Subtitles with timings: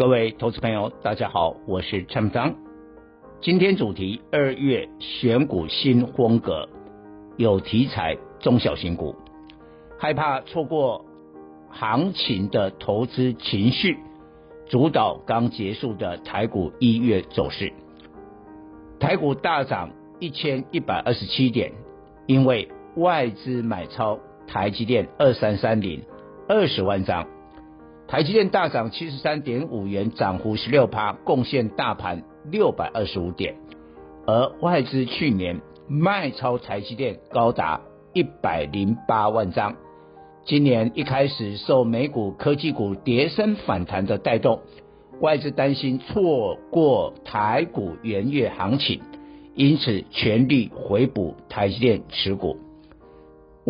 [0.00, 2.54] 各位投资朋友，大家好，我是蔡明彰。
[3.42, 6.66] 今天主题：二月选股新风格，
[7.36, 9.14] 有题材中小型股，
[9.98, 11.04] 害怕错过
[11.68, 13.98] 行情的投资情绪，
[14.70, 17.70] 主导刚结束的台股一月走势。
[18.98, 21.72] 台股大涨一千一百二十七点，
[22.24, 26.02] 因为外资买超台积电二三三零
[26.48, 27.26] 二十万张。
[28.10, 33.54] 台积电大涨七十三点五元，涨幅十六趴，贡献大盘六百二十五点。
[34.26, 39.76] 而外资去年卖超台积电高达一百零八万张，
[40.44, 44.58] 今年一开始受美股科技股跌升反弹的带动，
[45.20, 49.00] 外资担心错过台股元月行情，
[49.54, 52.56] 因此全力回补台积电持股。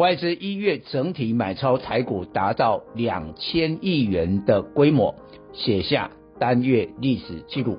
[0.00, 5.14] 外资一月整体买超台股达到两千亿元的规模，
[5.52, 7.76] 写下单月历史记录。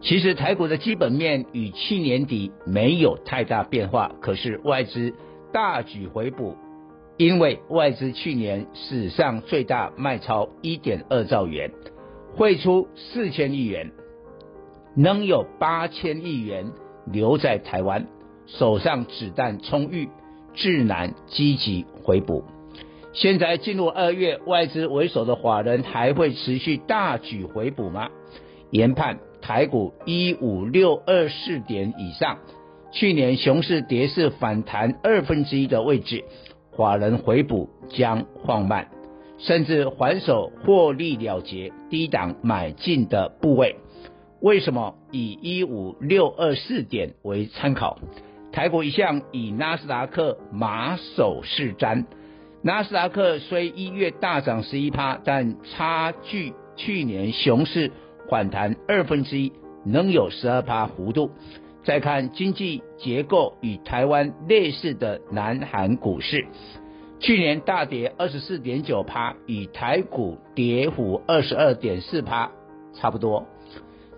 [0.00, 5.14] 其实台股的基本面与去年底没有太大变化，可是外资
[5.52, 6.56] 大举回补，
[7.18, 11.70] 因为外资去年史上最大卖超一点二兆元，
[12.34, 13.92] 汇出四千亿元，
[14.96, 16.72] 能有八千亿元
[17.06, 18.08] 留在台湾，
[18.46, 20.08] 手上子弹充裕。
[20.54, 22.44] 智难积极回补，
[23.12, 28.08] 现在进入二月，外资为首的法人还会持续大举回补吗？
[28.70, 32.38] 研判台股一五六二四点以上，
[32.92, 36.24] 去年熊市跌势反弹二分之一的位置，
[36.76, 38.88] 法人回补将放慢，
[39.38, 43.76] 甚至还手获利了结低档买进的部位。
[44.40, 47.98] 为什么以一五六二四点为参考？
[48.54, 52.04] 台股一向以纳斯达克马首是瞻，
[52.62, 57.90] 纳斯达克虽一月大涨十一趴，但差距去年熊市
[58.30, 59.52] 反弹二分之一，
[59.84, 61.32] 能有十二趴幅度。
[61.82, 66.46] 再看经济结构与台湾类似的南韩股市，
[67.18, 72.52] 去年大跌二十四点九趴，与台股跌幅二十二点四趴
[72.94, 73.48] 差不多。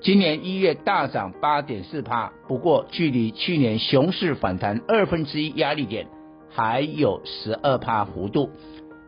[0.02, 6.06] 今年一月大涨八点四趴，不过距离去年熊市反弹二分之一压力点
[6.50, 8.50] 还有十二趴幅度。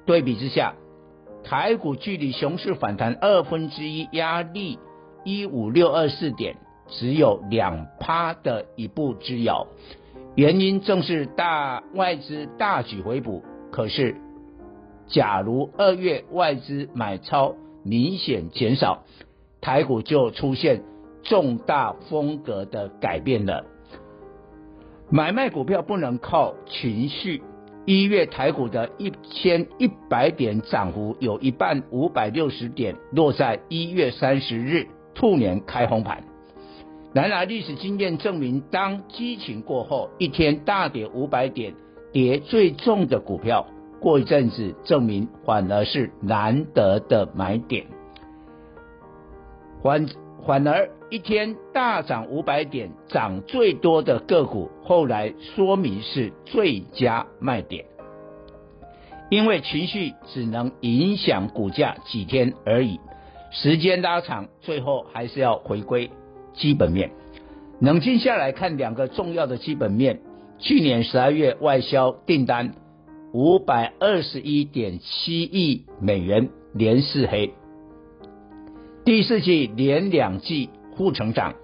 [0.06, 0.75] 对比之下，
[1.44, 4.78] 台股距离熊市反弹二分之一压力
[5.25, 6.56] 一五六二四点
[6.88, 9.69] 只有两趴的一步之遥。
[10.34, 13.44] 原因正是大外资大举回补。
[13.71, 14.16] 可是，
[15.06, 17.54] 假如二月外资买超
[17.84, 19.04] 明显减少。
[19.61, 20.83] 台股就出现
[21.23, 23.65] 重大风格的改变了。
[25.11, 27.43] 买卖股票不能靠情绪。
[27.87, 36.23] 一月台股的一千一百点涨幅有一半五百六十点落在一月三十日兔年开红盘。
[37.15, 41.73] 然而历史经验证明，当激情过后，一天大跌五百点，
[42.13, 43.67] 跌最重的股票，
[44.01, 47.87] 过一阵子证明反而是难得的买点。
[49.83, 50.06] 反
[50.47, 57.84] 反而一天大涨五百点，涨最多的个股，后来说明是最佳卖点。
[59.31, 62.99] 因为情绪只能影响股价几天而已，
[63.50, 66.10] 时间拉长，最后还是要回归
[66.55, 67.10] 基本面。
[67.81, 70.21] 冷静下来看两个重要的基本面：
[70.59, 72.72] 去年十二月外销订单
[73.33, 77.53] 五百二十一点七亿美元，连四黑。
[79.09, 81.55] 第四季连两季负成长，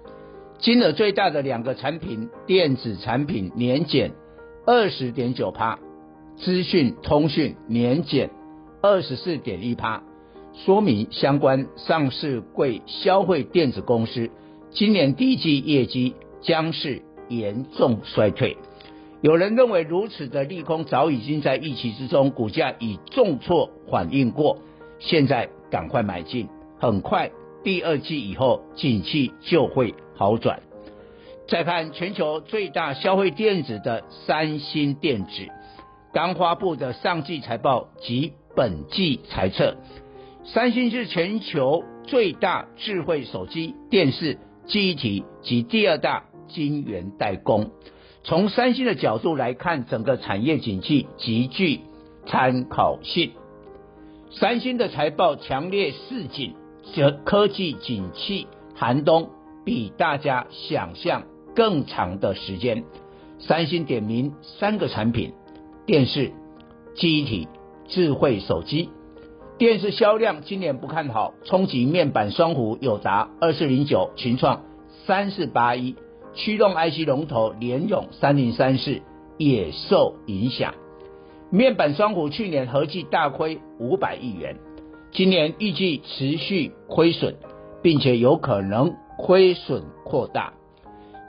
[0.57, 4.13] 金额最大的两个产品，电子产品年减
[4.65, 5.77] 二十点九趴，
[6.37, 8.31] 资讯通讯年减
[8.81, 10.01] 二十四点一趴，
[10.55, 14.31] 说明相关上市柜消费电子公司
[14.71, 18.57] 今年第一季业绩将是严重衰退。
[19.21, 24.57] 有人认为如此的利空早已经在预期之中，股价已重挫反应过，
[24.97, 26.49] 现在赶快买进。
[26.79, 27.31] 很快，
[27.63, 30.61] 第二季以后，景气就会好转。
[31.47, 35.47] 再看全球最大消费电子的三星电子，
[36.13, 39.77] 刚发布的上季财报及本季财测，
[40.43, 47.71] 三星是全球最大智慧手机、电视、记忆体及第二大晶圆代工。
[48.23, 51.81] 从三星的角度来看，整个产业景气极具
[52.25, 53.33] 参考性。
[54.31, 56.55] 三星的财报强烈示警，
[57.25, 59.29] 科技景气寒冬
[59.63, 61.23] 比大家想象
[61.55, 62.83] 更长的时间。
[63.39, 65.33] 三星点名三个产品：
[65.85, 66.31] 电视、
[66.95, 67.47] 机体、
[67.87, 68.89] 智慧手机。
[69.57, 74.63] 电视销量今年不看好，冲击面板双虎友达二四零九、群创
[75.05, 75.95] 三四八一。
[76.33, 79.01] 驱动 IC 龙头联咏三零三四
[79.37, 80.73] 也受影响，
[81.49, 84.57] 面板双虎去年合计大亏五百亿元，
[85.15, 87.35] 今年预计持续亏损，
[87.81, 90.51] 并且有可能亏损扩大。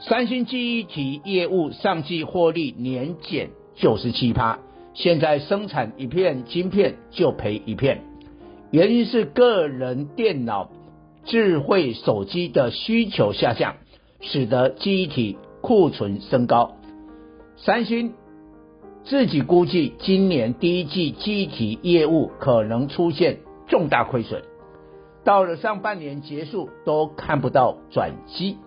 [0.00, 4.58] 三星记忆体业务上季获利年减九十七趴，
[4.92, 8.02] 现在生产一片晶片就赔一片，
[8.72, 10.68] 原因是个人电脑、
[11.24, 13.76] 智慧手机的需求下降。
[14.20, 16.74] 使得记忆体库存升高，
[17.56, 18.14] 三星
[19.04, 23.38] 自己估计今年第一季记忆体业务可能出现
[23.68, 24.42] 重大亏损，
[25.24, 28.58] 到了上半年结束都看不到转机，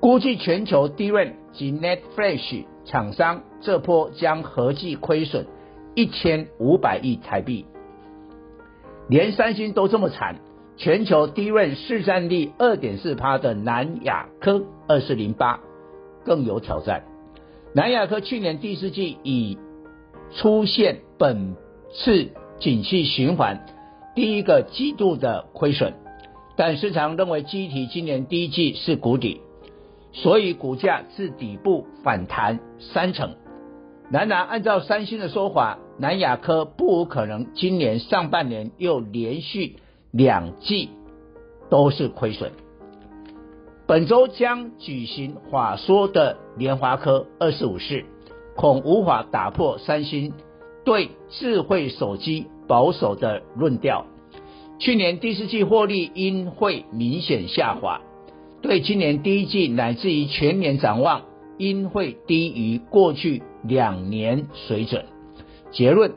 [0.00, 5.46] 估计全球 DRAM 及 n e t f l a s h 厂商这波将合计亏损
[5.94, 7.66] 一千五百亿台币，
[9.08, 10.36] 连三星都这么惨。
[10.76, 15.58] 全球 DRAM 市占率二点四趴的南亚科二四零八
[16.24, 17.02] 更有挑战。
[17.74, 19.58] 南亚科去年第四季已
[20.36, 21.56] 出现本
[21.92, 22.28] 次
[22.60, 23.66] 景气循环
[24.18, 25.94] 第一个季度的亏损，
[26.56, 29.40] 但市场认为机体今年第一季是谷底，
[30.10, 33.36] 所以股价自底部反弹三成。
[34.10, 39.76] 然而，按照三星的说法，南亚科不可能今年上半年又连续。
[40.10, 40.88] 两季
[41.70, 42.50] 都是亏损。
[43.86, 48.02] 本周将举行法说的联华科二十五四，
[48.56, 50.32] 恐无法打破三星
[50.88, 54.06] 对智慧手机保守的论调。
[54.78, 58.00] 去年第四季获利应会明显下滑，
[58.62, 61.24] 对今年第一季乃至于全年展望
[61.58, 65.04] 应会低于过去两年水准。
[65.70, 66.14] 结论。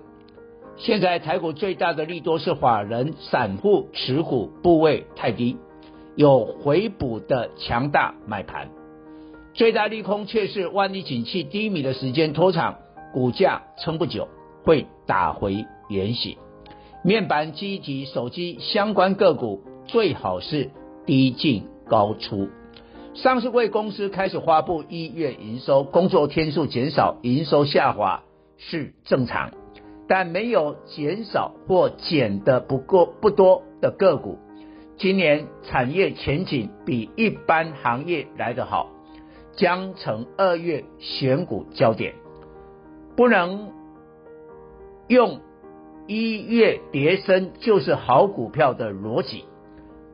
[0.78, 5.58] 现在台股最大的利多是法人散户持股部位太低，
[6.16, 8.70] 有回补的强大买盘；
[9.54, 12.78] 最大利空却是万一景气低迷的时间拖长，
[13.14, 14.28] 股价撑不久
[14.64, 16.38] 会打回原形。
[17.04, 20.70] 面板、记忆体、手机相关个股最好是
[21.06, 22.50] 低进高出。
[23.14, 28.24] 上市柜公司开始发布一月营收，工作天数减少，营收下滑
[28.58, 29.52] 是正常。
[30.08, 34.38] 但没有减少或减的不过不多的个股，
[34.98, 38.90] 今年产业前景比一般行业来得好，
[39.56, 42.14] 将成二月选股焦点。
[43.16, 43.72] 不能
[45.12, 45.42] 用
[46.08, 49.44] 一月跌升就是好股票的逻辑，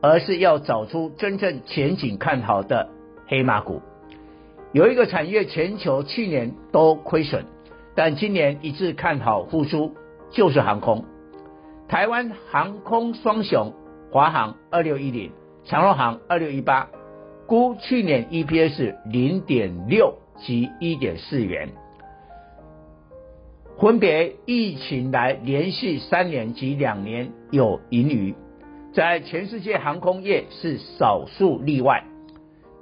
[0.02, 2.90] 而是要找出真正前景看好的
[3.28, 3.80] 黑马股。
[4.72, 7.44] 有一个产业全球去年都亏损。
[7.94, 9.92] 但今年一致看好复苏，
[10.30, 11.04] 就是航空。
[11.88, 13.72] 台湾航空双雄，
[14.12, 15.32] 华航二六一零，
[15.64, 16.88] 长荣航二六一八，
[17.46, 21.70] 估去年 EPS 零点六及一点四元，
[23.80, 28.34] 分别疫情来连续三年及两年有盈余，
[28.92, 32.02] 在全世界航空业是少数例外。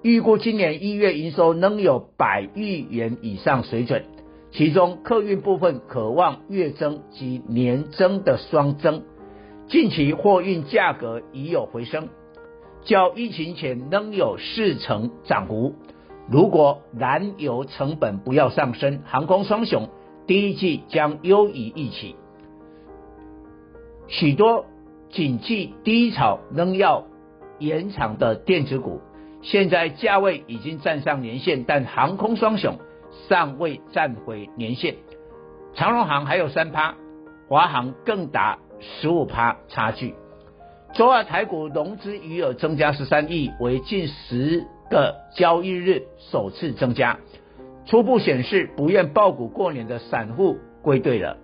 [0.03, 4.05] 预估今年一月营收能有百亿元以上水准。
[4.53, 9.03] 其中客运部分可望月增及年增的双增，
[9.69, 12.09] 近期货运价格已有回升，
[12.87, 15.75] 较疫情前仍有四成涨幅。
[16.31, 19.91] 如果燃油成本不要上升，航空双雄
[20.27, 22.17] 第一季将优于预期。
[24.09, 24.67] 许多
[25.11, 27.05] 景气低潮仍要
[27.59, 29.01] 延长的电子股，
[29.43, 32.77] 现在价位已经站上年线，但航空双雄。
[33.29, 34.97] 尚未站回年线，
[35.75, 36.97] 长荣航还有三趴，
[37.49, 40.15] 华航更达十五趴差距。
[40.93, 47.19] 周二台股融资余额增加十三亿，为近十个交易日首次增加，
[47.87, 51.39] 初步显示不愿抱股过年的散户归队了，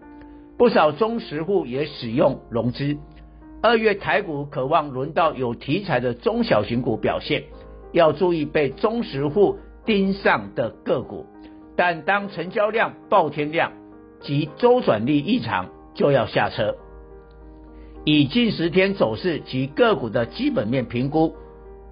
[0.58, 2.96] 不少中实户也使用融资。
[3.62, 7.44] 二月台股可望轮到有题材的中小型股表现，
[7.92, 11.26] 要注意被中实户盯上的个股。
[11.76, 13.72] 但当成交量爆天量
[14.20, 16.75] 及周转率异常，就要下车。
[18.04, 21.37] 以近十天走势及个股的基本面评估，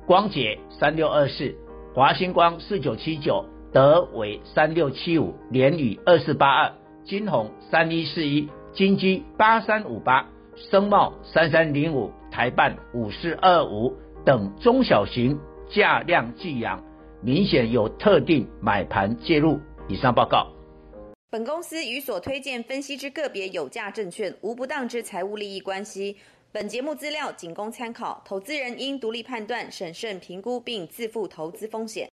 [0.07, 1.55] 光頡三六二四，
[1.95, 6.73] 华星光四九七九，德为三六七五，联宇二四八二，
[7.05, 16.83] 金鸿三一四一，金基八三五八，声茂三三零五，台办五四二五等中小型价量计扬，
[17.23, 19.61] 明显有特定买盘介入。
[19.89, 20.49] 以上报告。
[21.31, 26.17] 本公司与所推荐分析之个别有价证券无不当之财务利益关系。
[26.53, 32.09] 本节目资料仅供参考，投资人应独立判断、审慎评估并自负投资风险。